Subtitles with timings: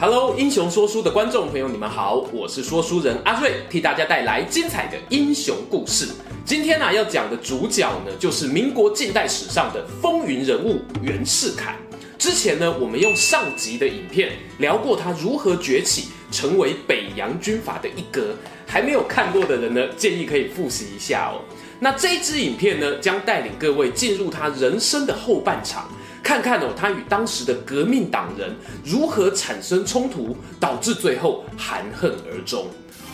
[0.00, 6.06] Hello，英雄说书的观众朋友，你们好，我是说书人阿瑞，替大家带来精彩的英雄故事。
[6.44, 11.74] 今天呢、要讲的主角呢，就是民国近代史上的风云人物袁世凯。
[12.16, 18.36] 之前呢，我们用上集的影片聊过他如何崛起，成为北洋军阀的一哥。
[18.68, 21.42] 还没有看过的人呢，建议可以复习一下哦。
[21.80, 25.90] 那这支影片呢，将带领各位进入他人生的后半场。
[26.22, 28.54] 看看哦，他与当时的革命党人
[28.84, 32.66] 如何产生冲突，导致最后含恨而终。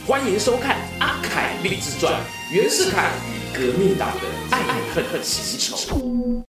[0.06, 2.12] 欢迎收看《阿凯励志传》，
[2.52, 6.42] 袁世凯与革命党的爱爱恨恨情仇。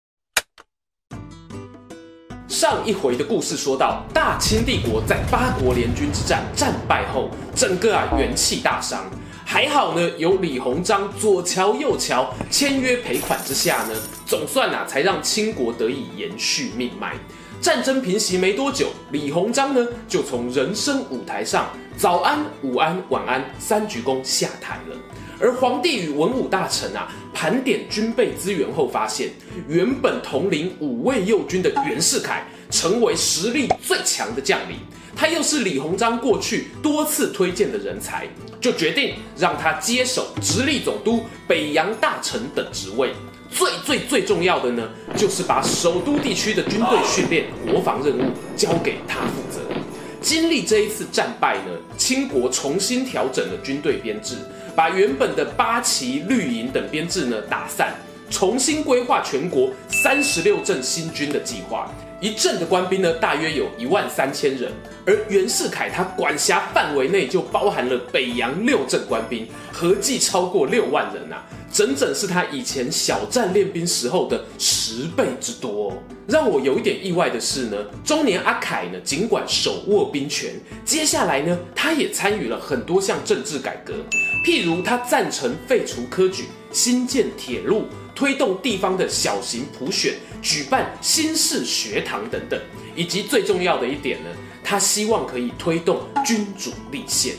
[2.48, 9.04] 上一回的故事说到，大清帝国在八国联军之战战败后，整个啊元气大伤。
[9.46, 13.94] 还好呢，有李鸿章左乔右乔签约赔款之下呢，
[14.34, 17.14] 总算啊才让清国得以延续命脉。
[17.62, 24.98] 战争平息没多久，李鸿章呢就从人生舞台上早安、午安、晚安三鞠躬下台了。
[25.40, 29.30] 而皇帝与文武大臣啊盘点军备资源后发现，
[29.68, 34.78] 原本统领五位右军的袁世凯成为实力最强的将领。
[35.16, 38.28] 他又是李鸿章过去多次推荐的人才，
[38.60, 43.14] 就决定让他接手直隶总督、北洋大臣等职位。
[43.54, 49.60] 最最最重要的呢，就是把首都地区的军队训练、国防任务交给他负责。
[50.20, 54.36] 经历这一次战败呢，清国重新调整了军队编制，
[54.76, 57.94] 把原本的八旗、绿营等编制呢打散，
[58.30, 61.92] 重新规划全国三十六镇新军的计划。
[62.24, 64.72] 一镇的官兵呢，大约有一万三千人，
[65.06, 75.98] 而袁世凯他管辖范围内就包含了北洋六镇官兵，合计超过六万人啊，整整是他以前小站练兵时候的十倍之多哦。
[76.26, 77.76] 让我有一点意外的是呢，
[78.06, 80.54] 中年阿凯呢，尽管手握兵权，
[80.86, 83.96] 接下来呢，他也参与了很多项政治改革，
[84.46, 87.84] 譬如他赞成废除科举，新建铁路。
[88.16, 92.60] 推动地方的小型普选，举办新式学堂等等，
[92.96, 94.30] 以及最重要的一点呢，
[94.64, 97.34] 他希望可以推动君主立宪。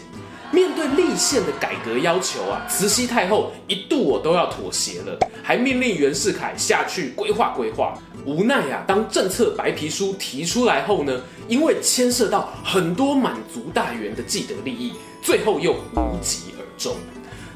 [0.53, 7.99] 面对立宪的改革要求啊，慈禧太后一度我都要妥协了，还命令袁世凯下去规划规划。
[8.25, 14.93] 无奈啊，当政策白皮书提出来后呢，因为牵涉到很多满族大员的既得利益，
[15.23, 16.97] 最后又无疾而终。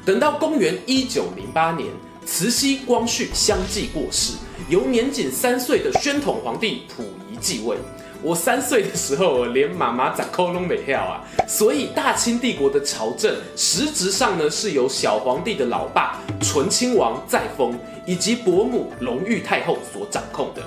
[0.05, 1.87] 等到公元一九零八年。
[2.31, 4.33] 慈禧、光绪相继过世，
[4.69, 7.75] 由年仅三岁的宣统皇帝溥仪继位。
[8.21, 11.25] 我三岁的时候，连妈妈咋抠拢没跳啊！
[11.47, 17.73] 所以大清帝国的朝政实质上呢，是由小皇帝的老爸醇亲王载沣
[18.05, 20.61] 以及伯母隆裕太后所掌控的。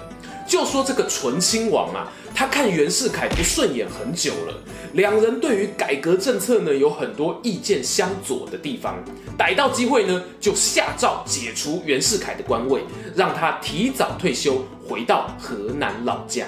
[0.53, 4.55] 就说这个醇亲王啊，他看袁世凯不顺眼很久了，
[4.93, 9.03] 两人对于改革政策呢有很多意见相左的地方，
[9.39, 12.83] 逮到机会呢就下诏解除袁世凯的官位，
[13.17, 16.45] 让他提早退休，回到河南老家。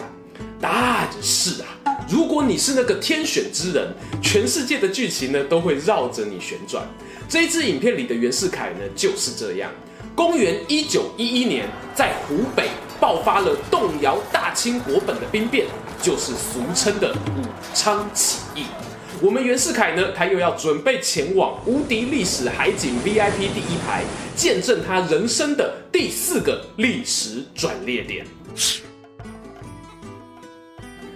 [0.60, 3.88] 但是啊，如果你是那个天选之人，
[4.21, 6.86] 全世界的剧情呢都会绕着你旋转。
[7.26, 9.71] 这一支影片里的袁世凯呢就是这样。
[10.15, 12.69] 公元一九一一年，在湖北。
[13.00, 15.66] 爆发了动摇大清国本的兵变，
[16.00, 17.43] 就是俗称的武
[17.75, 18.66] 昌起义。
[19.21, 24.03] 我们袁世凯呢，他又要准备前往无敌历史海景 VIP 第一排，
[24.34, 28.27] 见证他人生的第四个历史转捩点。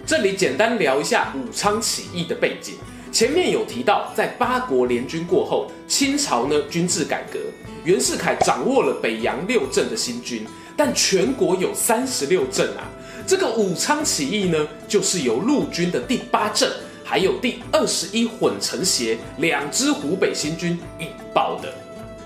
[0.07, 2.77] 这里简单聊一下武昌起义的背景。
[3.11, 7.39] 前面有提到，在八国联军过后，清朝呢军制改革，
[7.85, 10.47] 袁世凯掌握了北洋六镇的新军。
[10.79, 12.87] 但全国有三十六镇啊，
[13.27, 16.71] 这个武昌起义呢，就是由陆军的第八镇，
[17.03, 21.75] 还有第二十一混成协两支湖北新军引爆的。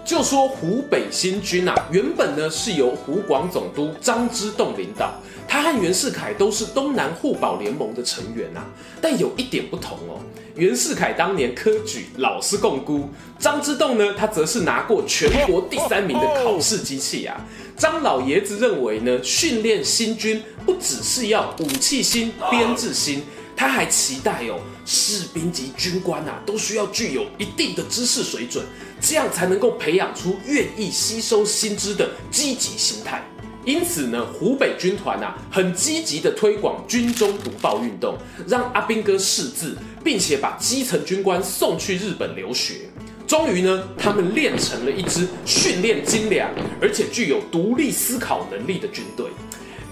[0.04, 5.14] 就说湖北新军啊，原本呢是由湖广总督张之洞领导，
[5.48, 8.66] 他和袁世凯都是东南互保联盟的成员啊。
[9.00, 10.20] 但有一点不同哦，
[10.56, 17.40] 袁世凯当年科举老师共估，张之洞呢，他则是拿过全国第三名的考试机器啊。
[17.82, 23.24] 张老爷子认为呢，训练新军不只是要武器新、编制新，
[23.56, 28.64] 他还期待哦，士兵及军官啊，都需要具有一定的知识水准，
[29.00, 33.20] 这样才能够培养出愿意吸收新知的积极心态。
[33.64, 42.82] 因此呢，湖北军团啊，很积极的推广军中读报运动，让阿兵哥识字，并且把基层军官送去日本留学。
[43.32, 46.50] 终于呢，他们练成了一支训练精良，
[46.82, 49.26] 而且具有独立思考能力的军队。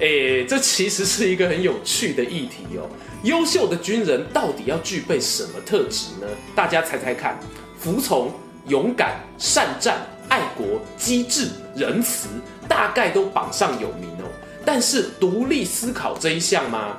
[0.01, 2.87] 诶，这其实是一个很有趣的议题哦。
[3.23, 6.27] 优秀的军人到底要具备什么特质呢？
[6.55, 7.41] 大家猜猜看：
[7.79, 8.31] 服从、
[8.69, 12.29] 勇敢、善战、爱国、机智、仁慈。
[12.69, 14.29] 大概都榜上有名哦，
[14.67, 16.99] 但是独立思考这一项吗？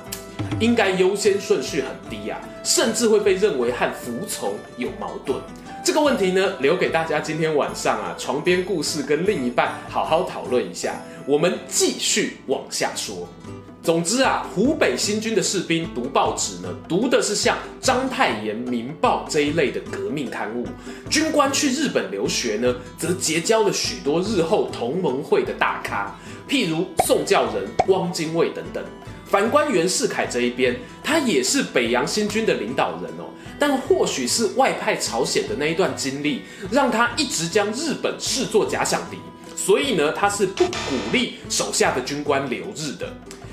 [0.60, 5.38] 应该优先顺序很低啊，甚至会被认为和服从有矛盾。
[5.84, 10.94] 这个问题呢，留给大家今天晚上啊，床边故事跟另一半好好讨论一下。
[11.26, 13.28] 我们继续往下说。
[13.82, 20.64] 总之啊，湖北新军的士兵读报纸呢，读的是像《章太炎》《民报》这一类的革命刊物；
[21.10, 26.14] 军官去日本留学呢，则结交了许多日后同盟会的大咖，
[26.48, 28.84] 譬如宋教仁、汪精卫等等。
[29.32, 39.16] 反观袁世凯这一边，他也是北洋新军的领导人哦，但或许是外派朝鲜的那一段经历，让他一直将日本视作假想敌，
[39.56, 43.10] 所以呢，他是不鼓励手下的军官留日的。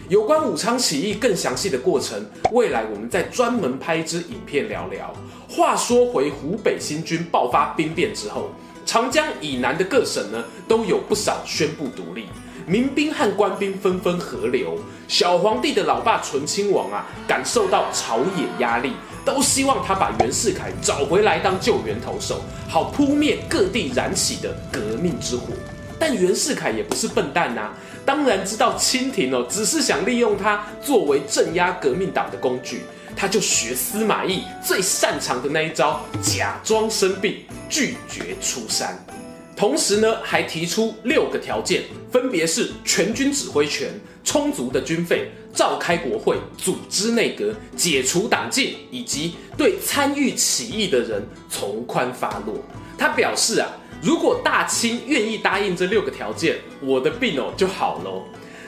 [0.10, 5.16] 有关武昌起义更详细的过程，未来我们再专门拍一支影片聊聊。
[5.48, 8.52] 话说回湖北新军爆发兵变之后，
[8.86, 12.26] 长江以南的各省呢都有不少宣布独立，
[12.70, 14.78] 民兵和官兵纷纷合流。
[15.08, 18.94] 小皇帝的老爸醇亲王啊，感受到朝野压力，
[19.26, 25.48] 都希望他把袁世凯找回来当救援投手，好扑灭各地燃起的革命之火。
[25.98, 27.74] 但袁世凯也不是笨蛋呐、啊。
[28.06, 32.84] 当然知道清廷哦，只是想利用他作为镇压革命党的工具，
[33.16, 38.96] 他就学司马懿最擅长的那一招，假装生病，拒绝出山。
[39.60, 43.90] 同时呢，还提出六个条件，分别是全军指挥权、
[44.24, 52.56] 充足的军费、召开国会、组织内阁、解除党禁，以及对参与起义的人从宽发落。
[52.98, 53.68] 他表示啊。
[54.02, 58.24] 如果大清愿意答应这六个条件，我的病哦就好喽。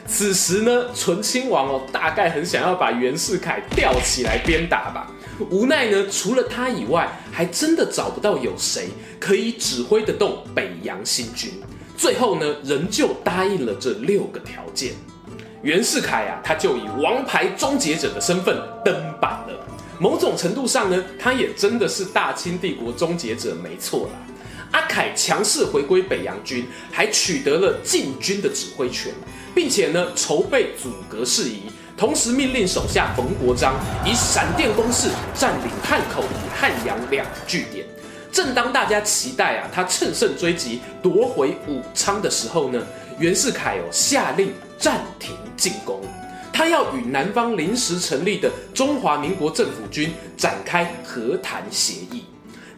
[0.06, 5.10] 此时呢，醇亲王哦大概很想要把袁世凯吊起来鞭打吧。
[5.50, 11.52] 无奈呢，除了他以外，还真的找不到有谁可以指挥得动北洋新军。
[11.96, 14.92] 最后呢，仍旧答应了这六个条件。
[15.62, 19.66] 袁世凯啊，他就以王牌终结者的身份登板了。
[20.00, 24.18] 某种程度上呢，他也真的是大清帝国终结者，没错啦。
[24.72, 29.12] 阿凯强势回归北洋军，还取得了禁军的指挥权，
[29.54, 33.74] 并且呢筹备阻隔事宜，同时命令手下冯国璋
[34.04, 37.86] 以闪电攻势占领汉口与汉阳两据点。
[38.32, 42.82] 正当大家期待啊他乘胜追击夺回武昌的时候呢，
[43.18, 46.00] 袁世凯哦下令暂停进攻，
[46.52, 52.24] 他要与南方临时成立的中华民国政府军展开和谈协议。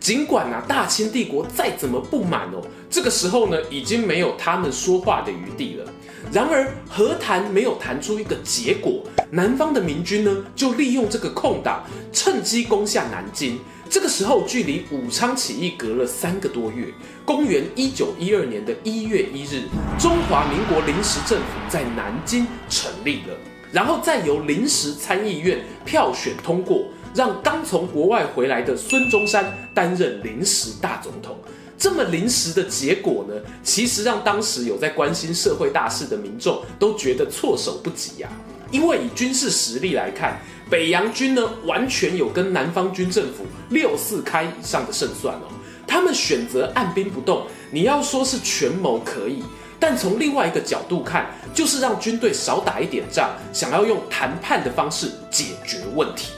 [0.01, 5.91] 尽管啊，大清帝国再怎么不满哦，这个时候呢，已经没有他们说话的余地了。
[6.33, 13.59] 然而，和谈没有谈出一个结果，南方的明军呢，就利用这个空档，趁机攻下南京。
[13.89, 16.93] 这个时候，距离武昌起义隔了三个多月。
[17.25, 19.63] 公元一九一二年的一月一日，
[19.99, 23.37] 中华民国临时政府在南京成立了，
[23.71, 26.87] 然后再由临时参议院票选通过。
[27.15, 31.39] 让刚从国外回来的孙中山担任临时大总统，
[31.85, 38.29] 这么临时的结果呢，其实让当时有在关心社会大事的民众都觉得措手不及呀。
[38.71, 45.53] 因为以军事实力来看，北洋军呢完全有跟南方军政府六四开以上的胜算哦。
[45.87, 49.43] 他们选择按兵不动，你要说是权谋可以，
[49.79, 56.31] 但从另外一个角度看，就是让军队少打一点仗，想要用谈判的方式解决问题。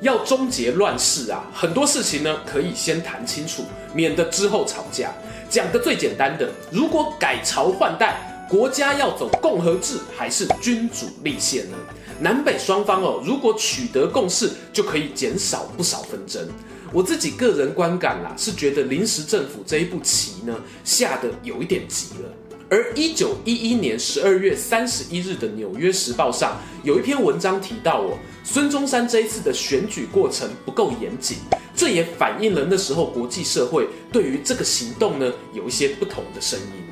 [0.00, 3.64] 要终结乱世啊，很多事情呢可以先谈清楚，
[3.94, 5.12] 免得之后吵架。
[5.48, 11.76] 讲个最简单的，如果改朝换代，国家要走共和制还是君主立宪呢？
[12.20, 16.48] 南北双方哦，如果取得共识，就可以减少不少纷争。
[16.92, 22.28] 我自己个人观感啦，是觉得临时政府这一步棋呢下得有一点急了。
[22.68, 28.16] 而一九一一年十二月三十一日的《纽约时报》上有一篇文章提到哦，
[28.52, 31.36] 孙中山这一次的选举过程不够严谨，
[31.72, 36.82] 这也反映了那时候国际社会对于这个行动呢有一些不同的声音。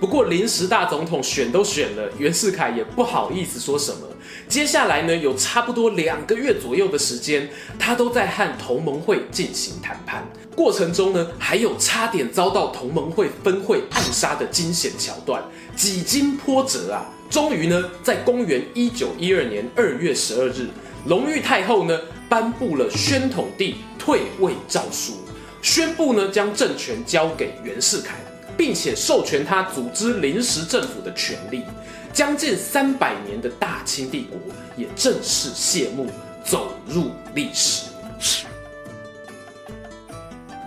[0.00, 4.00] 不过临时大总统选都选了，袁世凯也不好意思说什么。
[4.48, 10.28] 接下来呢，有差不多两个月左右的时间，他都在和同盟会进行谈判。
[10.56, 15.40] 过程中呢，还有差点遭到同盟会分会暗杀的惊险桥段，
[15.76, 20.68] 几经波折啊，终于呢，在公元一九一二年二月十二日，
[21.06, 25.14] 隆裕太后呢颁布了宣统帝退位诏书，
[25.62, 28.16] 宣布呢将政权交给袁世凯。
[28.56, 31.62] 并且授权他组织临时政府的权利，
[32.12, 34.38] 将近三百年的大清帝国
[34.76, 36.06] 也正式谢幕，
[36.44, 37.86] 走入历史。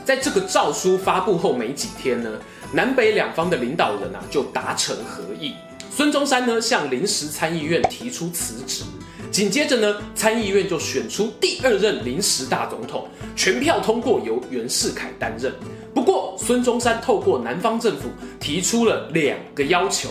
[0.03, 2.31] 在这个诏书发布后没几天呢，
[2.71, 5.53] 南北两方的领导人啊就达成合议。
[5.95, 8.83] 孙中山呢向临时参议院提出辞职，
[9.29, 15.53] 紧接着呢参议院就选出第二任临时大总统，全票通过由袁世凯担任。
[15.93, 18.09] 不过，孙中山透过南方政府
[18.39, 20.09] 提出了两个要求：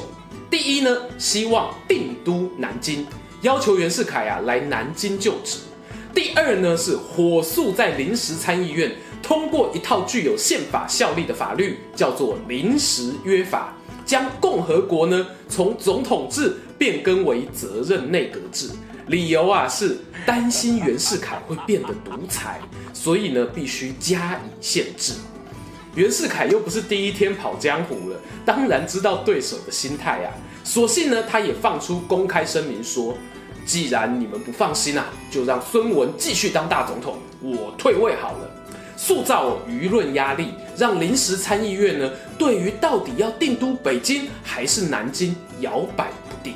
[0.48, 3.04] 第一呢，希望定都南京，
[3.40, 5.62] 要求袁世凯啊来南京就职；
[6.14, 13.76] 第二呢，是火速在临时参议院通过一套具有宪法效力的法律，叫做《临时约法》，
[14.12, 18.68] 将共和国呢从总统制变更为责任内阁制。
[19.06, 22.60] 理由啊是担心袁世凯会变得独裁，
[22.92, 25.14] 所以呢必须加以限制。
[25.94, 30.28] 袁世凯又不是第一天跑江湖了，当然知道对手的心态啊。
[30.62, 33.16] 所幸呢，他也放出公开声明说，
[33.64, 38.61] 既然你们不放心啊，就让孙文继续当大总统，我退位好了。
[39.04, 46.54] 塑造舆论压力，让临时参议院呢，对于到底要定都北京还是南京摇摆不定。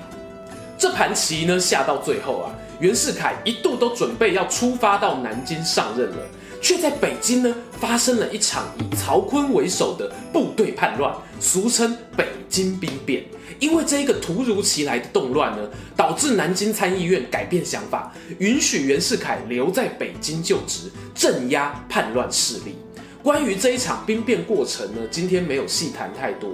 [0.78, 6.18] 这盘棋呢下到最后啊，袁世凯一度都准备要出发到南京上任了。
[6.62, 13.24] 却在北京呢发生了一场以曹锟为首的部队叛乱，俗称北京兵变。
[13.58, 22.76] 因为这一个突如其来的动乱呢，导致南京参议院改变想法，允许袁世凯留在北京就职，镇压叛乱势力。
[23.22, 26.52] 关于这一场兵变过程呢，今天没有细谈太多。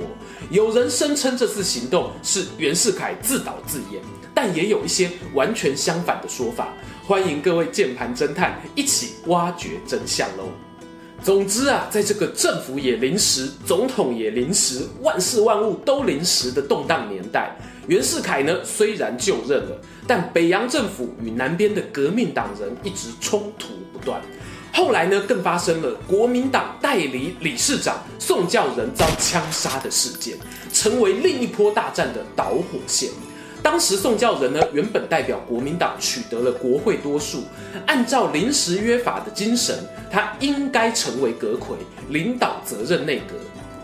[0.50, 4.02] 有人声称这次行动是袁世凯自导自演，
[4.34, 6.72] 但也有一些完全相反的说法。
[7.04, 10.48] 欢迎各位键盘侦探一起挖掘真相喽！
[11.24, 24.20] 总之啊，在这个政府也临时、总统也临时、万事万物都临时的动荡年代，袁世凯呢虽然就任了，但北洋政府与南边的革命党人一直冲突不断。
[24.72, 30.36] 后来呢，更发生了国民党代理理事长宋教仁遭枪杀的事件，
[30.72, 33.10] 成为另一波大战的导火线。
[33.62, 37.44] 当时宋教仁呢，原本代表国民党取得了国会多数，
[37.86, 39.78] 按照临时约法的精神，
[40.10, 41.76] 他应该成为阁揆，
[42.08, 43.34] 领导责任内阁。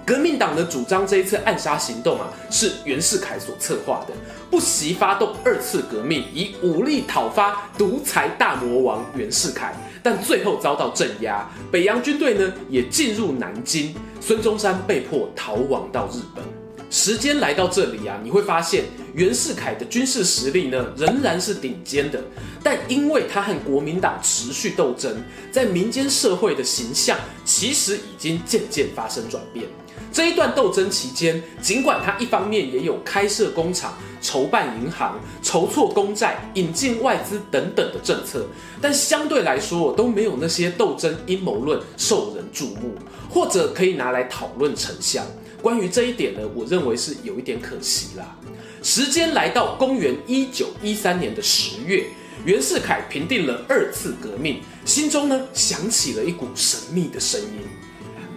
[0.05, 4.15] 革命党的主张这一次暗杀行动啊，是袁世凯所策划的，
[4.51, 16.58] 不惜发动二次革命，以武力讨伐独裁大魔王袁世凯，但最后遭到镇压，北洋军队呢也进入南京，孙中山被迫逃亡到日本。
[16.91, 22.23] 时间来到这里啊，你会发现袁世凯的军事实力呢仍然是顶尖的，
[22.63, 29.67] 但因为他和国民党持续斗争，在民间社会的形象其实已经渐渐发生转变。
[30.11, 33.93] 这一段斗争期间，尽管他一方面也有开设工厂、
[34.23, 38.47] 筹办银行、筹措公债、引进外资等等的政策，
[38.81, 42.95] 但相对来说都没有那些斗争阴谋论受人注目，
[43.29, 45.23] 或者可以拿来讨论成效。
[45.61, 48.37] 关于这一点呢，我认为是有一点可惜啦。
[48.83, 52.07] 时间来到公元一九一三年的十月，
[52.45, 57.67] 袁世凯平定了二次革命，心中呢响起了一股神秘的声音：“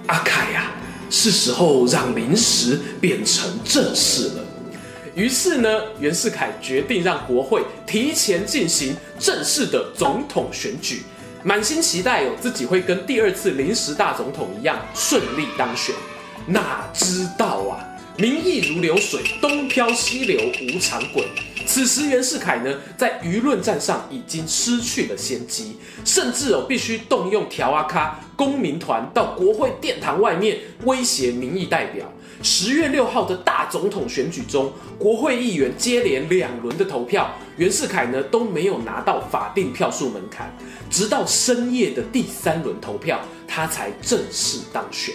[0.07, 0.71] 阿凯呀，
[1.11, 4.45] 是时候让临时变成正式了。”
[5.13, 11.03] 于是呢，袁世凯决定让国会提前进行正式的总统选举，
[11.43, 15.93] 满心期待哦自己会跟第二次临时大总统一样顺利当选。
[16.47, 17.85] 哪知道啊，
[18.17, 21.23] 民意如流水，东飘西流，无常滚。
[21.65, 32.11] 此时袁世凯呢，在舆论战上已经失去了先机，甚至哦必须动用条阿卡公民团到国会殿堂外面威胁民意代表。
[32.43, 40.51] 十月六号的大总统选举中，国会议员接连两轮的投票，袁世凯呢都没有拿到法定票数门槛，
[40.89, 45.13] 直到深夜的第三轮投票，他才正式当选。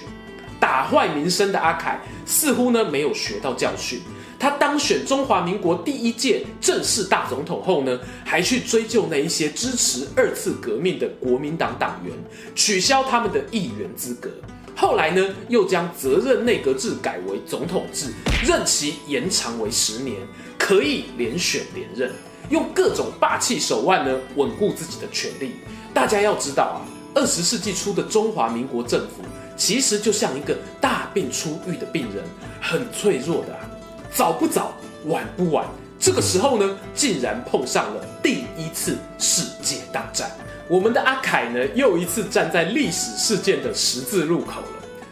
[0.58, 4.00] 打坏名声的阿凯似乎呢没有学到教训，
[4.38, 12.14] 他当选中华民国第一届正式大总统后呢，还去追究那一些支持二次革命的国民党党员，
[12.54, 14.30] 取消他们的议员资格。
[14.74, 18.12] 后来呢，又将责任内阁制改为总统制，
[18.46, 20.16] 任期延长为十年，
[20.58, 22.12] 可以连选连任，
[22.50, 25.52] 用各种霸气手腕呢，稳固自己的权力。
[25.94, 26.84] 大家要知道啊，
[27.14, 29.22] 二十世纪初的中华民国政府，
[29.56, 32.22] 其实就像一个大病初愈的病人，
[32.60, 33.60] 很脆弱的啊。
[34.12, 34.72] 早不早，
[35.06, 35.66] 晚不晚，
[35.98, 40.30] 这个时候呢，竟然碰上了第一次世界大战。
[40.68, 44.62] 我们的阿凯呢，又一次站在历史事件的十字路口。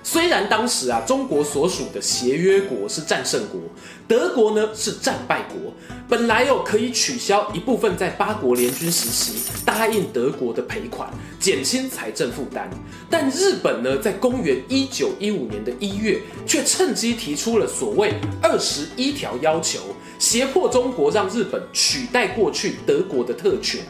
[0.07, 3.59] 虽然当时啊，中国所属的协约国是战胜国，
[4.07, 5.73] 德国呢是战败国，
[6.07, 11.09] 本来有可以取消一部分在八国联军时期答应德国的赔款，
[11.41, 12.69] 减轻财政负担。
[13.09, 19.81] 但日本呢，在公元一九一五年的一月，却趁机提出了所谓二十一条要求，
[20.19, 23.81] 胁迫中国让日本取代过去德国的特权。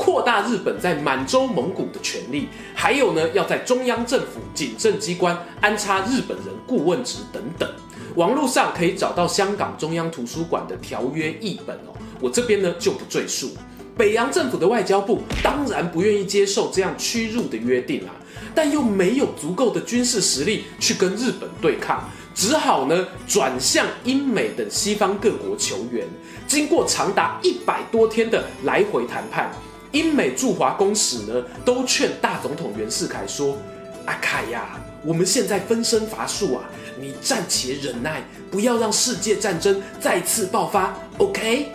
[0.00, 7.70] 扩大日本在满洲蒙古的权力，还有呢，要在中央政府警政机关安插日本人顾问职等等。
[8.16, 13.50] 网络上可以找到香港中央图书馆的条约译本哦，我这边呢就不赘述。
[13.94, 18.10] 北洋政府的外交部当然不愿意接受这样屈辱的约定啊，
[18.54, 26.08] 但又没有足够的军事实力去跟日本对抗，只好呢转向英美等西方各国求援。
[26.46, 29.52] 经过长达一百多天的来回谈判。
[29.92, 33.58] 英美驻华公使呢，都劝大总统袁世凯说
[34.06, 36.64] ：“阿凯呀，我们现在分身乏术啊，
[37.00, 40.94] 你暂且忍耐，不要让世界战争再次爆发。
[41.18, 41.66] ”OK。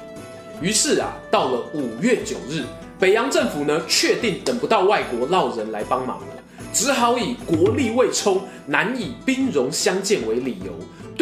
[0.62, 2.64] 于是啊，到了五月九日，
[2.98, 6.28] 北洋政府呢，确定等不到外国落人来帮忙了，
[6.72, 10.74] 只好以国力未充，难以兵戎相见为理由。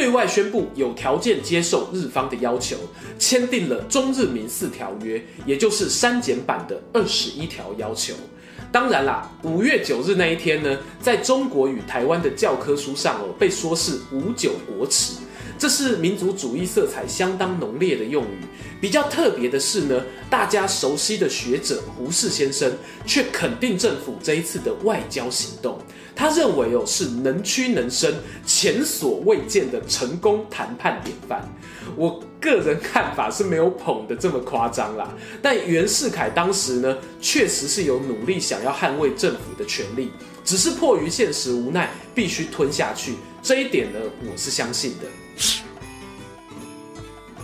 [0.03, 2.75] 对外宣布有条件接受日方的要求，
[3.17, 8.13] 签订了中日民事条约，也就是删减版的二十一条要求。
[8.69, 15.13] 当然啦，五月九日那一天呢，在中国与台湾的教科书上哦，被说是五九国耻。
[15.57, 18.39] 这是民族主义色彩相当浓烈的用语。
[18.81, 22.69] 比较特别的是呢，大家熟悉的学者胡适先生
[23.05, 25.79] 却肯定政府这一次的外交行动。
[26.15, 28.13] 他认为哦，是能屈能伸、
[28.45, 31.49] 前所未见的成功谈判典范。
[31.95, 35.15] 我个人看法是没有捧得这么夸张啦。
[35.41, 40.11] 但袁世凯当时呢，确实是有努力想要捍卫政府的权利，
[40.43, 43.13] 只是迫于现实无奈，必须吞下去。
[43.41, 45.22] 这一点呢，我是相信的。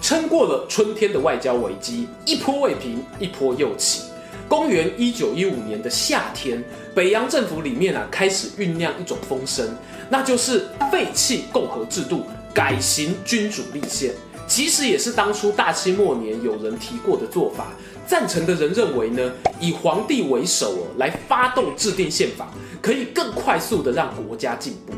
[0.01, 4.03] 撑过了春天的外交危机，一波未平，一波又起。
[4.47, 6.63] 公元一九一五年的夏天，
[6.95, 9.67] 北洋政府里面啊开始酝酿一种风声，
[10.09, 14.11] 那就是废弃共和制度，改行君主立宪。
[14.47, 17.67] 其实也是当初大清末年有人提过的做法。
[18.07, 24.93] 赞成的人认为呢，以皇帝为首哦，来发动制定宪法，可以更快速的让国家进步。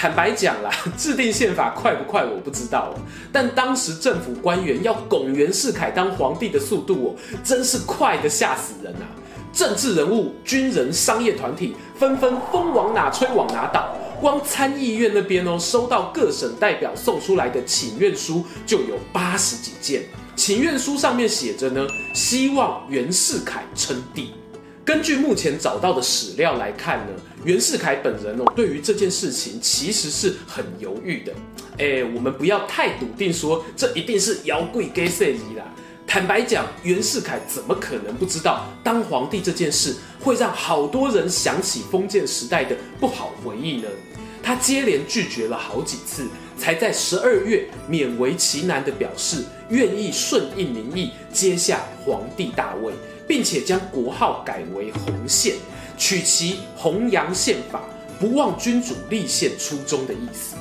[0.00, 2.98] 坦白讲啦， 制定宪法快不快我不知道哦，
[3.30, 7.08] 但当时政府官员要拱袁世凯当皇帝的速度哦，
[7.44, 9.04] 真是快得吓死人啊！
[9.52, 24.32] 政治人物、军人、商业团体纷纷风往哪吹往哪倒，光参议院那边哦，收到各省代表送出来的请愿书就有八十几件，请愿书上面写着呢，希望袁世凯称帝。
[24.82, 27.12] 根据目前找到的史料来看呢，
[27.44, 31.32] 袁世凯本人哦，对于这件事情其实是很犹豫的。
[31.78, 35.64] 哎，我们不要太笃定说这一定是妖怪给设计啦。
[36.06, 43.88] 坦白讲，袁世凯怎么可能不知道当皇帝这件事会让好多人想起封建时代的不好回忆呢？
[44.42, 46.26] 他接连拒绝了好几次，
[46.58, 52.92] 才在十二月勉为其难地表示愿意顺应民意，接下皇帝大位。
[53.28, 55.54] 并且将国号改为洪宪，
[56.00, 57.82] 取其弘扬宪法、
[58.18, 60.56] 不忘君主立宪初衷的意思。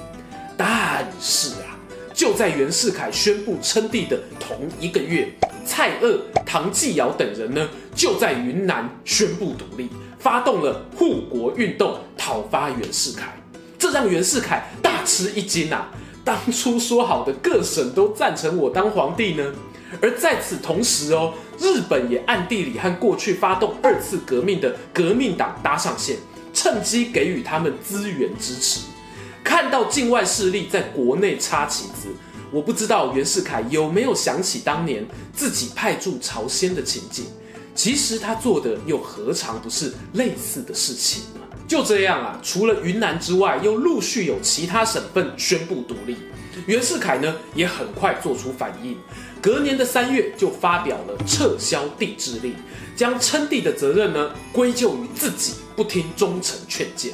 [0.57, 1.79] 但是啊，
[2.13, 5.29] 就在袁世凯宣布称帝的同一个月，
[5.65, 9.87] 蔡锷、唐继尧等人呢，就在云南宣布独立，
[10.19, 13.33] 发动了护国运动，讨伐袁世凯。
[13.77, 15.89] 这让袁世凯大吃一惊啊！
[16.25, 19.53] 当初说好的各省都赞成我当皇帝呢？
[20.01, 26.17] 而在此同时哦，日本也暗地里和过去发动二次革命的革命党搭上线，
[26.53, 28.81] 趁机给予他们资源支持。
[29.43, 32.09] 看到境外势力在国内插旗子，
[32.51, 37.25] 我不知道袁世凯有没有想起当年自己派驻朝鲜的情景。
[37.75, 41.39] 其实他做的又何尝不是类似的事情呢？
[41.67, 46.17] 就这样啊，除了云南之外，又陆续有其他省份宣布独立。
[46.65, 48.97] 袁世凯呢，也很快做出反应。
[49.41, 52.53] 隔年的三月，就发表了撤销帝制令，
[52.95, 57.13] 将称帝的责任呢归咎于自己不听忠臣劝谏。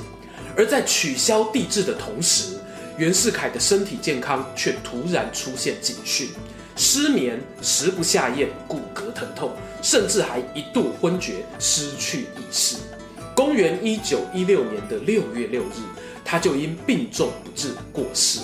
[0.58, 2.58] 而在取消帝制的同时，
[2.98, 6.30] 袁世凯的身体健康却突然出现警讯，
[6.76, 9.52] 失眠、食不下咽、骨骼疼痛，
[9.84, 12.78] 甚至还一度昏厥、失去意识。
[13.36, 15.84] 公元一九一六年的六月六日，
[16.24, 18.40] 他就因病重不治过世。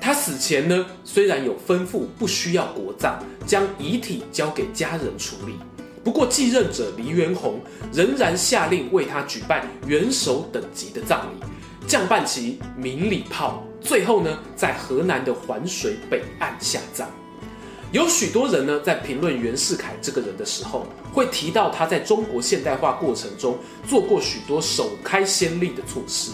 [0.00, 5.52] 他死前呢，虽然有吩咐不需要国葬，将遗体交给家人处理，
[6.02, 7.60] 不过继任者黎元洪
[7.92, 17.06] 仍然下令为他举办元首等级的葬礼，降半旗、鸣礼炮，最后呢，在河南的环水北岸下葬。
[17.92, 26.30] 有许多人呢，在评论袁世凯这个人的时候，会提到他在中国现代化过程中做过许多首开先例的措施，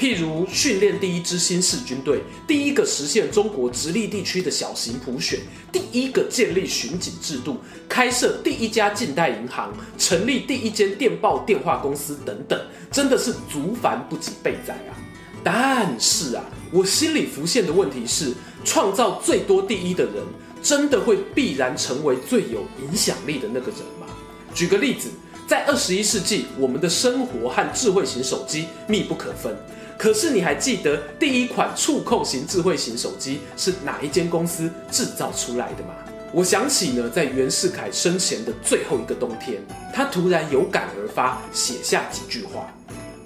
[0.00, 5.38] 譬如训练第一支新式军队，第一个实现中国直隶地区的小型普选，
[5.70, 12.58] 第一个建立巡警制度，开设第一家近代银行，成立第一间电报电话公司等等，
[12.90, 14.96] 真的是足繁不及备载啊！
[15.44, 18.32] 但是啊，我心里浮现的问题是，
[18.64, 20.14] 创造最多第一的人。
[20.62, 24.06] 真的会必然成为最有影响力的那个人吗？
[24.54, 25.08] 举个例子，
[25.50, 29.52] 在二十一世纪，我们的生活和智慧型手机密不可分。
[29.98, 35.92] 可是你还记得第一款触控型智慧型手机是哪一间公司制造出来的吗？
[36.32, 39.60] 我想起呢，在袁世凯生前的最后一个冬天，
[39.92, 42.72] 他突然有感而发，写下几句话：“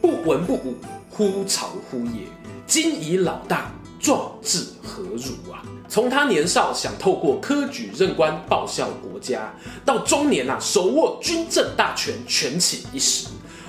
[0.01, 0.77] 不文不武，
[1.11, 2.23] 忽朝忽野；
[2.67, 5.63] 今已老大。”壮志何如啊！
[5.89, 9.55] 从他年少想透过科举任官报效国家，
[9.85, 13.29] 到中年啊手握军政大权，权倾一时，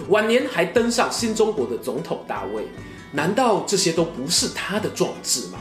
[0.09, 2.67] 晚年还登上新中国的总统大位，
[3.11, 5.59] 难道这些都不是他的壮志吗？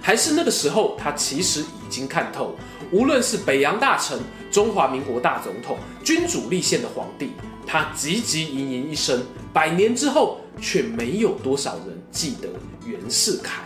[0.00, 2.54] 还是那个时候他其实已经看透，
[2.92, 4.18] 无论是北洋大臣、
[4.50, 7.32] 中华民国大总统、君主立宪的皇帝，
[7.66, 9.20] 他汲汲营营一生，
[9.52, 12.48] 百年之后却没有多少人记得
[12.86, 13.65] 袁世凯。